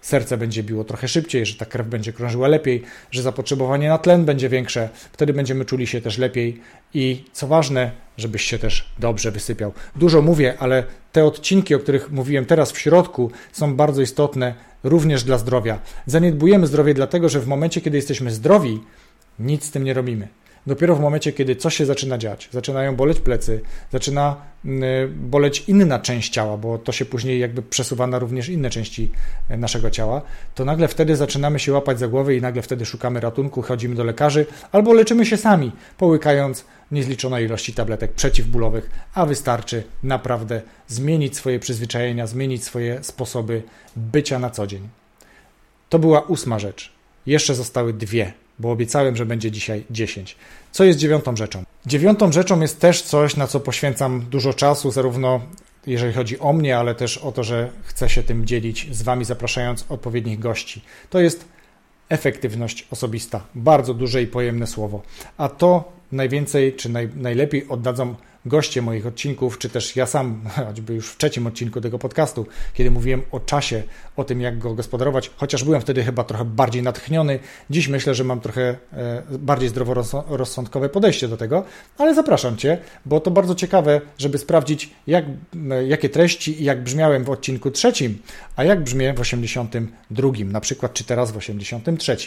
[0.05, 4.25] serce będzie biło trochę szybciej, że ta krew będzie krążyła lepiej, że zapotrzebowanie na tlen
[4.25, 6.61] będzie większe, wtedy będziemy czuli się też lepiej
[6.93, 9.73] i co ważne, żebyś się też dobrze wysypiał.
[9.95, 15.23] Dużo mówię, ale te odcinki, o których mówiłem teraz w środku, są bardzo istotne również
[15.23, 15.79] dla zdrowia.
[16.05, 18.79] Zaniedbujemy zdrowie dlatego, że w momencie, kiedy jesteśmy zdrowi,
[19.39, 20.27] nic z tym nie robimy.
[20.67, 25.63] Dopiero w momencie, kiedy coś się zaczyna dziać, zaczynają boleć plecy, zaczyna mm, y, boleć
[25.67, 29.12] inna część ciała, bo to się później jakby przesuwa na również inne części
[29.49, 30.21] e, naszego ciała,
[30.56, 34.04] to nagle wtedy zaczynamy się łapać za głowę i nagle wtedy szukamy ratunku, chodzimy do
[34.04, 41.60] lekarzy albo leczymy się sami, połykając niezliczonej ilości tabletek przeciwbólowych, a wystarczy naprawdę zmienić swoje
[41.60, 43.63] przyzwyczajenia, zmienić swoje sposoby
[43.95, 44.89] bycia na co dzień.
[45.89, 46.91] To była ósma rzecz.
[47.25, 50.35] Jeszcze zostały dwie bo obiecałem, że będzie dzisiaj 10.
[50.71, 51.63] Co jest dziewiątą rzeczą?
[51.85, 55.41] Dziewiątą rzeczą jest też coś, na co poświęcam dużo czasu, zarówno
[55.87, 59.25] jeżeli chodzi o mnie, ale też o to, że chcę się tym dzielić z Wami,
[59.25, 60.81] zapraszając odpowiednich gości.
[61.09, 61.45] To jest
[62.09, 63.41] efektywność osobista.
[63.55, 65.01] Bardzo duże i pojemne słowo.
[65.37, 68.15] A to najwięcej czy naj, najlepiej oddadzą
[68.45, 72.91] goście moich odcinków, czy też ja sam, choćby już w trzecim odcinku tego podcastu, kiedy
[72.91, 73.84] mówiłem o czasie,
[74.17, 77.39] o tym, jak go gospodarować, chociaż byłem wtedy chyba trochę bardziej natchniony.
[77.69, 81.63] Dziś myślę, że mam trochę e, bardziej zdroworozsądkowe podejście do tego,
[81.97, 85.25] ale zapraszam Cię, bo to bardzo ciekawe, żeby sprawdzić, jak,
[85.88, 88.19] jakie treści i jak brzmiałem w odcinku trzecim,
[88.55, 92.17] a jak brzmię w 82, na przykład, czy teraz w 83.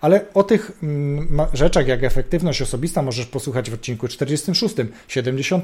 [0.00, 4.74] Ale o tych mm, rzeczach, jak efektywność osobista, możesz posłuchać w odcinku 46,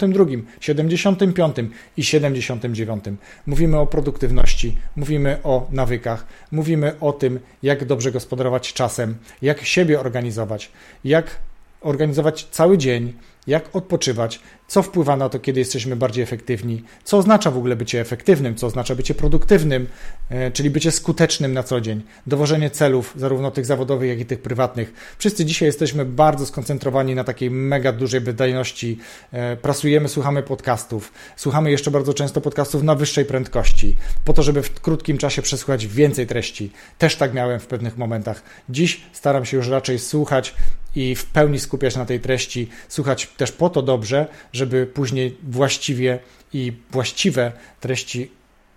[0.00, 0.26] 72,
[0.60, 1.56] 75
[1.96, 3.04] i 79.
[3.46, 10.00] Mówimy o produktywności, mówimy o nawykach, mówimy o tym, jak dobrze gospodarować czasem, jak siebie
[10.00, 10.70] organizować,
[11.04, 11.38] jak
[11.86, 13.12] organizować cały dzień,
[13.46, 18.00] jak odpoczywać, co wpływa na to, kiedy jesteśmy bardziej efektywni, co oznacza w ogóle bycie
[18.00, 19.86] efektywnym, co oznacza bycie produktywnym,
[20.28, 24.42] e, czyli bycie skutecznym na co dzień, dowożenie celów, zarówno tych zawodowych, jak i tych
[24.42, 25.14] prywatnych.
[25.18, 28.98] Wszyscy dzisiaj jesteśmy bardzo skoncentrowani na takiej mega dużej wydajności.
[29.32, 34.62] E, pracujemy, słuchamy podcastów, słuchamy jeszcze bardzo często podcastów na wyższej prędkości, po to, żeby
[34.62, 36.72] w krótkim czasie przesłuchać więcej treści.
[36.98, 38.42] Też tak miałem w pewnych momentach.
[38.68, 40.54] Dziś staram się już raczej słuchać
[40.96, 46.18] i w pełni skupiać na tej treści, słuchać też po to dobrze, żeby później właściwie
[46.52, 48.30] i właściwe treści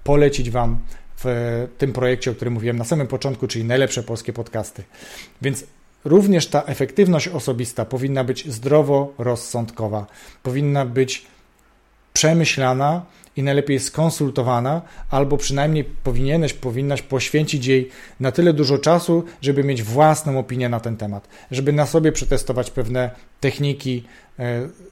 [0.04, 0.80] polecić Wam
[1.24, 4.84] w tym projekcie, o którym mówiłem na samym początku, czyli najlepsze polskie podcasty.
[5.42, 5.64] Więc
[6.06, 10.06] również ta efektywność osobista powinna być zdrowo-rozsądkowa,
[10.44, 11.26] powinna być
[12.14, 13.06] przemyślana
[13.40, 19.84] i najlepiej skonsultowana, albo przynajmniej powinieneś, powinnaś poświęcić jej na tyle dużo czasu, żeby mieć
[19.84, 24.04] własną opinię na ten temat, żeby na sobie przetestować pewne techniki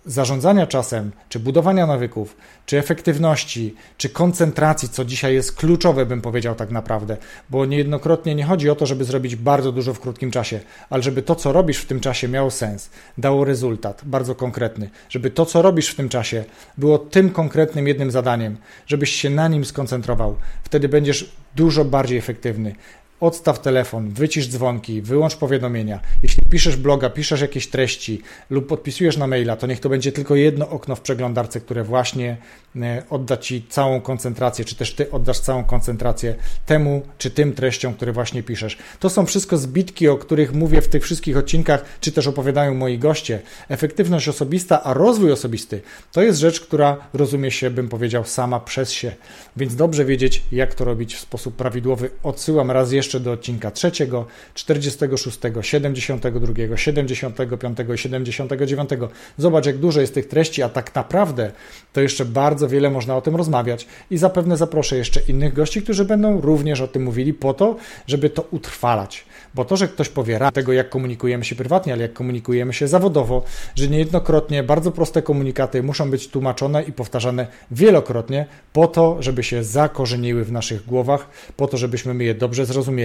[0.06, 6.56] zarządzania czasem, czy budowania nawyków, czy efektywności, czy koncentracji, co dzisiaj jest kluczowe, bym powiedział
[6.56, 7.18] tak naprawdę,
[7.50, 11.22] bo niejednokrotnie nie chodzi o to, żeby zrobić bardzo dużo w krótkim czasie, ale żeby
[11.22, 15.62] to, co robisz w tym czasie, miało sens, dało rezultat bardzo konkretny, żeby to, co
[15.62, 16.44] robisz w tym czasie,
[16.78, 18.58] było tym konkretnym jednym zadaniem,
[18.88, 20.36] żebyś się na nim skoncentrował.
[20.64, 22.76] Wtedy będziesz dużo bardziej efektywny.
[23.20, 26.00] Odstaw telefon, wycisz dzwonki, wyłącz powiadomienia.
[26.24, 30.36] Jeśli piszesz bloga, piszesz jakieś treści lub podpisujesz na maila, to niech to będzie tylko
[30.36, 32.38] jedno okno w przeglądarce, które właśnie
[32.76, 37.94] e, odda Ci całą koncentrację, czy też Ty oddasz całą koncentrację temu czy tym treściom,
[37.94, 38.78] które właśnie piszesz.
[39.00, 42.98] To są wszystko zbitki, o których mówię w tych wszystkich odcinkach, czy też opowiadają moi
[42.98, 43.42] goście.
[43.70, 48.92] Efektywność osobista, a rozwój osobisty to jest rzecz, która rozumie się, bym powiedział, sama przez
[48.92, 49.12] się.
[49.56, 52.10] Więc dobrze wiedzieć, jak to robić w sposób prawidłowy.
[52.24, 58.90] Odsyłam raz jeszcze jeszcze do odcinka trzeciego, 46, 72, 75 i 79.
[59.38, 61.52] Zobacz, jak dużo jest tych treści, a tak naprawdę
[61.94, 66.06] to jeszcze bardzo wiele można o tym rozmawiać i zapewne zaproszę jeszcze innych gości, którzy
[66.06, 67.76] będą również o tym mówili po to,
[68.08, 69.26] żeby to utrwalać.
[69.56, 73.44] Bo to, że ktoś powie tego, jak komunikujemy się prywatnie, ale jak komunikujemy się zawodowo,
[73.76, 79.64] że niejednokrotnie bardzo proste komunikaty muszą być tłumaczone i powtarzane wielokrotnie po to, żeby się
[79.64, 82.97] zakorzeniły w naszych głowach, po to, żebyśmy je dobrze zrozumieli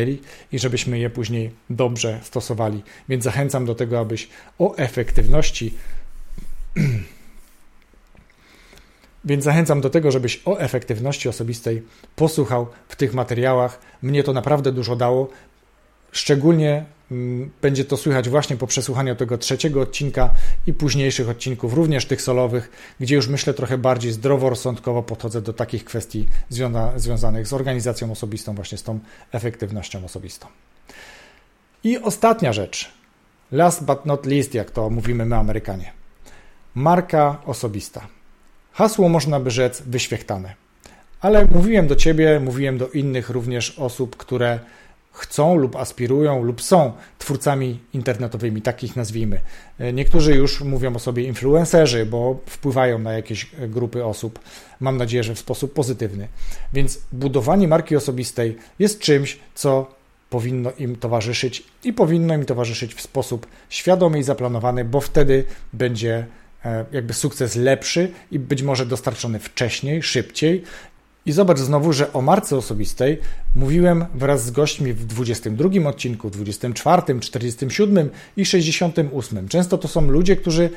[0.52, 2.82] i żebyśmy je później dobrze stosowali.
[3.08, 4.28] Więc zachęcam do tego, abyś
[4.58, 5.74] o efektywności
[9.24, 11.82] Więc zachęcam do tego, żebyś o efektywności osobistej
[12.16, 13.80] posłuchał w tych materiałach.
[14.02, 15.28] Mnie to naprawdę dużo dało.
[16.12, 20.30] Szczególnie mm, będzie to słychać właśnie po przesłuchaniu tego trzeciego odcinka
[20.66, 22.70] i późniejszych odcinków, również tych solowych,
[23.00, 28.54] gdzie już myślę trochę bardziej zdroworozsądkowo podchodzę do takich kwestii związa związanych z organizacją osobistą,
[28.54, 28.98] właśnie z tą
[29.32, 30.46] efektywnością osobistą.
[31.84, 32.90] I ostatnia rzecz,
[33.52, 35.92] last but not least, jak to mówimy my Amerykanie.
[36.74, 38.06] Marka osobista.
[38.72, 40.54] Hasło można by rzec wyświechtane.
[41.20, 44.60] Ale mówiłem do ciebie, mówiłem do innych również osób, które
[45.12, 49.40] chcą lub aspirują lub są twórcami internetowymi, takich nazwijmy.
[49.78, 54.38] E, niektórzy już mówią o sobie influencerzy, bo wpływają na jakieś grupy osób.
[54.80, 56.28] Mam nadzieję, że w sposób pozytywny.
[56.72, 63.00] Więc budowanie marki osobistej jest czymś, co powinno im towarzyszyć i powinno im towarzyszyć w
[63.00, 66.26] sposób świadomy i zaplanowany, bo wtedy będzie
[66.64, 70.64] e, jakby sukces lepszy i być może dostarczony wcześniej, szybciej
[71.26, 73.18] i zobacz znowu, że o marce osobistej
[73.56, 79.48] mówiłem wraz z gośćmi w 22 odcinku, 24, 47 i 68.
[79.48, 80.70] Często to są ludzie, którzy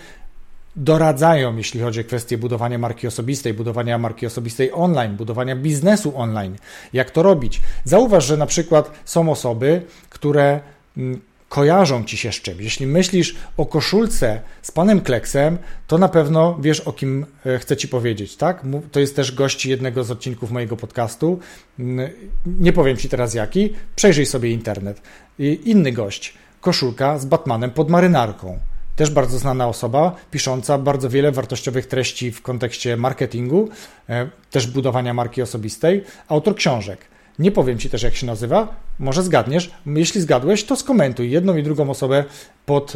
[0.76, 6.56] doradzają, jeśli chodzi o kwestię budowania marki osobistej, budowania marki osobistej online, budowania biznesu online.
[6.94, 7.62] Jak to robić?
[7.84, 10.60] Zauważ, że na przykład są osoby, które
[10.98, 11.22] mm,
[11.56, 12.62] kojarzą ci się z czymś.
[12.62, 17.78] Jeśli myślisz o koszulce z panem Kleksem, to na pewno wiesz, o kim e, chcę
[17.78, 18.64] ci powiedzieć, tak?
[18.92, 21.40] To jest też gość jednego z odcinków mojego podcastu.
[21.80, 22.10] Mm,
[22.46, 25.02] nie powiem ci teraz jaki, przejrzyj sobie internet.
[25.40, 28.60] Inny gość, koszulka z Batmanem pod marynarką.
[28.96, 33.70] też bardzo znana osoba, pisząca bardzo wiele wartościowych treści w kontekście marketingu,
[34.10, 37.15] e, też budowania marki osobistej, autor książek.
[37.40, 39.72] Nie powiem Ci też, jak się nazywa, może zgadniesz.
[39.86, 42.24] Jeśli zgadłeś, to skomentuj jedną i drugą osobę
[42.66, 42.94] pod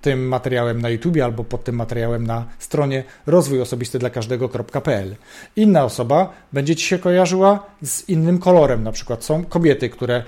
[0.00, 5.16] tym materiałem na YouTube albo pod tym materiałem na stronie rozwójosobisty dla każdego.pl.
[5.56, 8.82] Inna osoba będzie Ci się kojarzyła z innym kolorem.
[8.82, 10.22] Na przykład są kobiety, które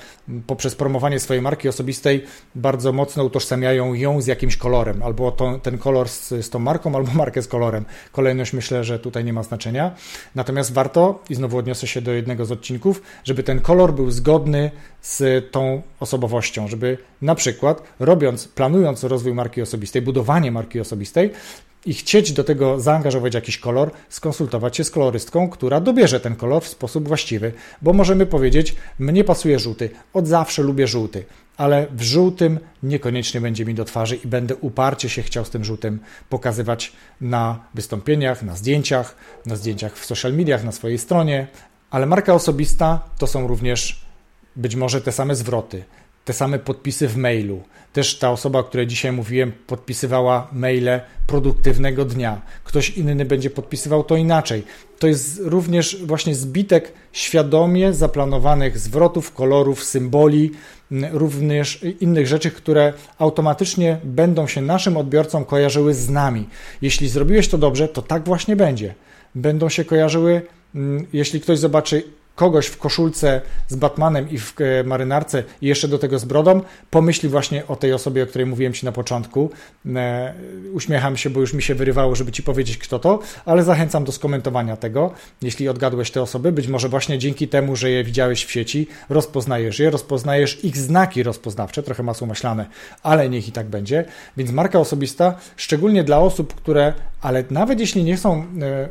[0.46, 5.78] poprzez promowanie swojej marki osobistej bardzo mocno utożsamiają ją z jakimś kolorem, albo to, ten
[5.78, 7.84] kolor z, z tą marką, albo markę z kolorem.
[8.12, 9.94] Kolejność myślę, że tutaj nie ma znaczenia.
[10.34, 14.70] Natomiast warto, i znowu odniosę się do jednego z odcinków, żeby ten kolor był zgodny
[15.02, 21.30] z tą osobowością, żeby na przykład robiąc, planując rozwój marki osobistej, budowanie marki osobistej
[21.86, 26.62] i chcieć do tego zaangażować jakiś kolor, skonsultować się z kolorystką, która dobierze ten kolor
[26.62, 31.24] w sposób właściwy, bo możemy powiedzieć, mnie pasuje żółty, od zawsze lubię żółty,
[31.56, 35.64] ale w żółtym niekoniecznie będzie mi do twarzy i będę uparcie się chciał z tym
[35.64, 41.46] żółtym pokazywać na wystąpieniach, na zdjęciach, na zdjęciach w social mediach, na swojej stronie,
[41.90, 44.06] ale marka osobista to są również
[44.56, 45.84] być może te same zwroty,
[46.24, 47.62] te same podpisy w mailu.
[47.92, 52.40] Też ta osoba, o której dzisiaj mówiłem, podpisywała maile produktywnego dnia.
[52.64, 54.64] Ktoś inny będzie podpisywał to inaczej.
[54.98, 60.50] To jest również właśnie zbitek świadomie zaplanowanych zwrotów, kolorów, symboli,
[61.12, 66.48] również innych rzeczy, które automatycznie będą się naszym odbiorcom kojarzyły z nami.
[66.82, 68.94] Jeśli zrobiłeś to dobrze, to tak właśnie będzie.
[69.34, 70.42] Będą się kojarzyły,
[71.12, 72.02] jeśli ktoś zobaczy
[72.36, 76.60] kogoś w koszulce z Batmanem i w e, marynarce i jeszcze do tego z brodą,
[76.90, 79.50] pomyśli właśnie o tej osobie, o której mówiłem Ci na początku.
[79.96, 80.34] E,
[80.72, 84.12] uśmiecham się, bo już mi się wyrywało, żeby Ci powiedzieć, kto to, ale zachęcam do
[84.12, 85.12] skomentowania tego,
[85.42, 86.52] jeśli odgadłeś te osoby.
[86.52, 91.22] Być może właśnie dzięki temu, że je widziałeś w sieci, rozpoznajesz je, rozpoznajesz ich znaki
[91.22, 92.66] rozpoznawcze, trochę masło maślane,
[93.02, 94.04] ale niech i tak będzie.
[94.36, 98.88] Więc marka osobista, szczególnie dla osób, które, ale nawet jeśli nie są e,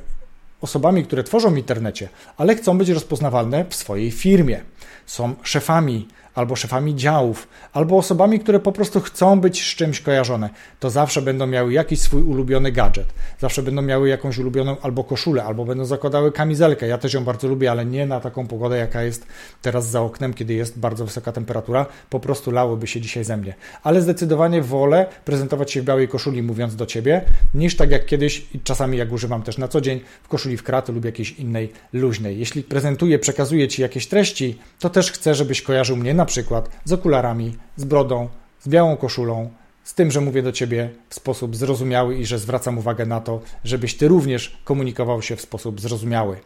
[0.61, 4.61] osobami, które tworzą w internecie, ale chcą być rozpoznawalne w swojej firmie.
[5.05, 10.49] Są szefami albo szefami działów, albo osobami, które po prostu chcą być z czymś kojarzone,
[10.79, 13.07] to zawsze będą miały jakiś swój ulubiony gadżet.
[13.39, 16.87] Zawsze będą miały jakąś ulubioną albo koszulę, albo będą zakładały kamizelkę.
[16.87, 19.27] Ja też ją bardzo lubię, ale nie na taką pogodę, jaka jest
[19.61, 21.85] teraz za oknem, kiedy jest bardzo wysoka temperatura.
[22.09, 23.53] Po prostu lałoby się dzisiaj ze mnie.
[23.83, 27.21] Ale zdecydowanie wolę prezentować się w białej koszuli, mówiąc do ciebie,
[27.53, 30.63] niż tak jak kiedyś, i czasami jak używam też na co dzień, w koszuli w
[30.63, 32.39] kraty lub jakiejś innej luźnej.
[32.39, 36.69] Jeśli prezentuję, przekazuję ci jakieś treści, to też chcę, żebyś kojarzył mnie na na przykład
[36.85, 39.49] z okularami, z brodą, z białą koszulą,
[39.83, 43.41] z tym, że mówię do ciebie w sposób zrozumiały i że zwracam uwagę na to,
[43.63, 46.37] żebyś ty również komunikował się w sposób zrozumiały.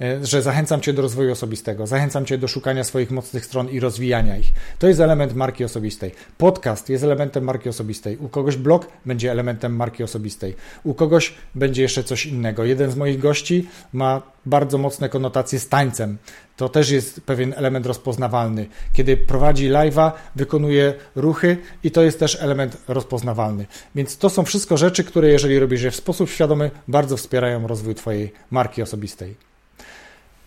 [0.00, 3.80] E, że zachęcam Cię do rozwoju osobistego, zachęcam Cię do szukania swoich mocnych stron i
[3.80, 4.52] rozwijania ich.
[4.78, 6.12] To jest element marki osobistej.
[6.38, 8.16] Podcast jest elementem marki osobistej.
[8.16, 10.54] U kogoś blog będzie elementem marki osobistej.
[10.84, 12.64] U kogoś będzie jeszcze coś innego.
[12.64, 16.18] Jeden z moich gości ma bardzo mocne konotacje z tańcem.
[16.56, 18.66] To też jest pewien element rozpoznawalny.
[18.92, 23.66] Kiedy prowadzi live'a, wykonuje ruchy i to jest też element rozpoznawalny.
[23.94, 27.94] Więc to są wszystko rzeczy, które jeżeli robisz je w sposób świadomy, bardzo wspierają rozwój
[27.94, 29.53] Twojej marki osobistej.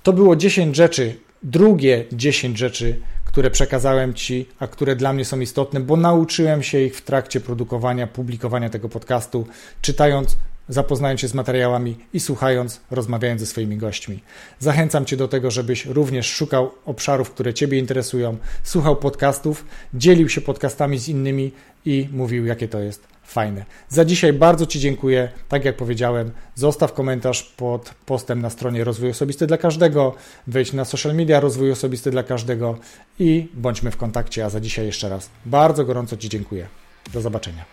[0.07, 5.39] To było 10 rzeczy, drugie 10 rzeczy, które przekazałem Ci, a które dla mnie są
[5.39, 9.47] istotne, bo nauczyłem się ich w trakcie produkowania, publikowania tego podcastu,
[9.81, 10.37] czytając,
[10.69, 14.19] zapoznając się z materiałami i słuchając, rozmawiając ze swoimi gośćmi.
[14.59, 20.41] Zachęcam Cię do tego, żebyś również szukał obszarów, które Ciebie interesują, słuchał podcastów, dzielił się
[20.41, 21.51] podcastami z innymi
[21.87, 23.65] i mówił, jakie to jest fajne.
[23.89, 25.29] Za dzisiaj bardzo Ci dziękuję.
[25.49, 30.15] Tak jak powiedziałem, zostaw komentarz pod postem na stronie Rozwój Osobisty dla Każdego,
[30.47, 32.77] wejdź na social media Rozwój Osobisty dla Każdego
[33.19, 34.45] i bądźmy w kontakcie.
[34.45, 36.67] A za dzisiaj jeszcze raz bardzo gorąco Ci dziękuję.
[37.13, 37.65] Do zobaczenia.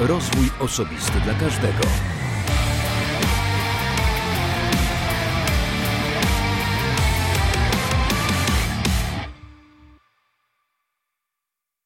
[0.00, 2.23] Rozwój Osobisty dla Każdego.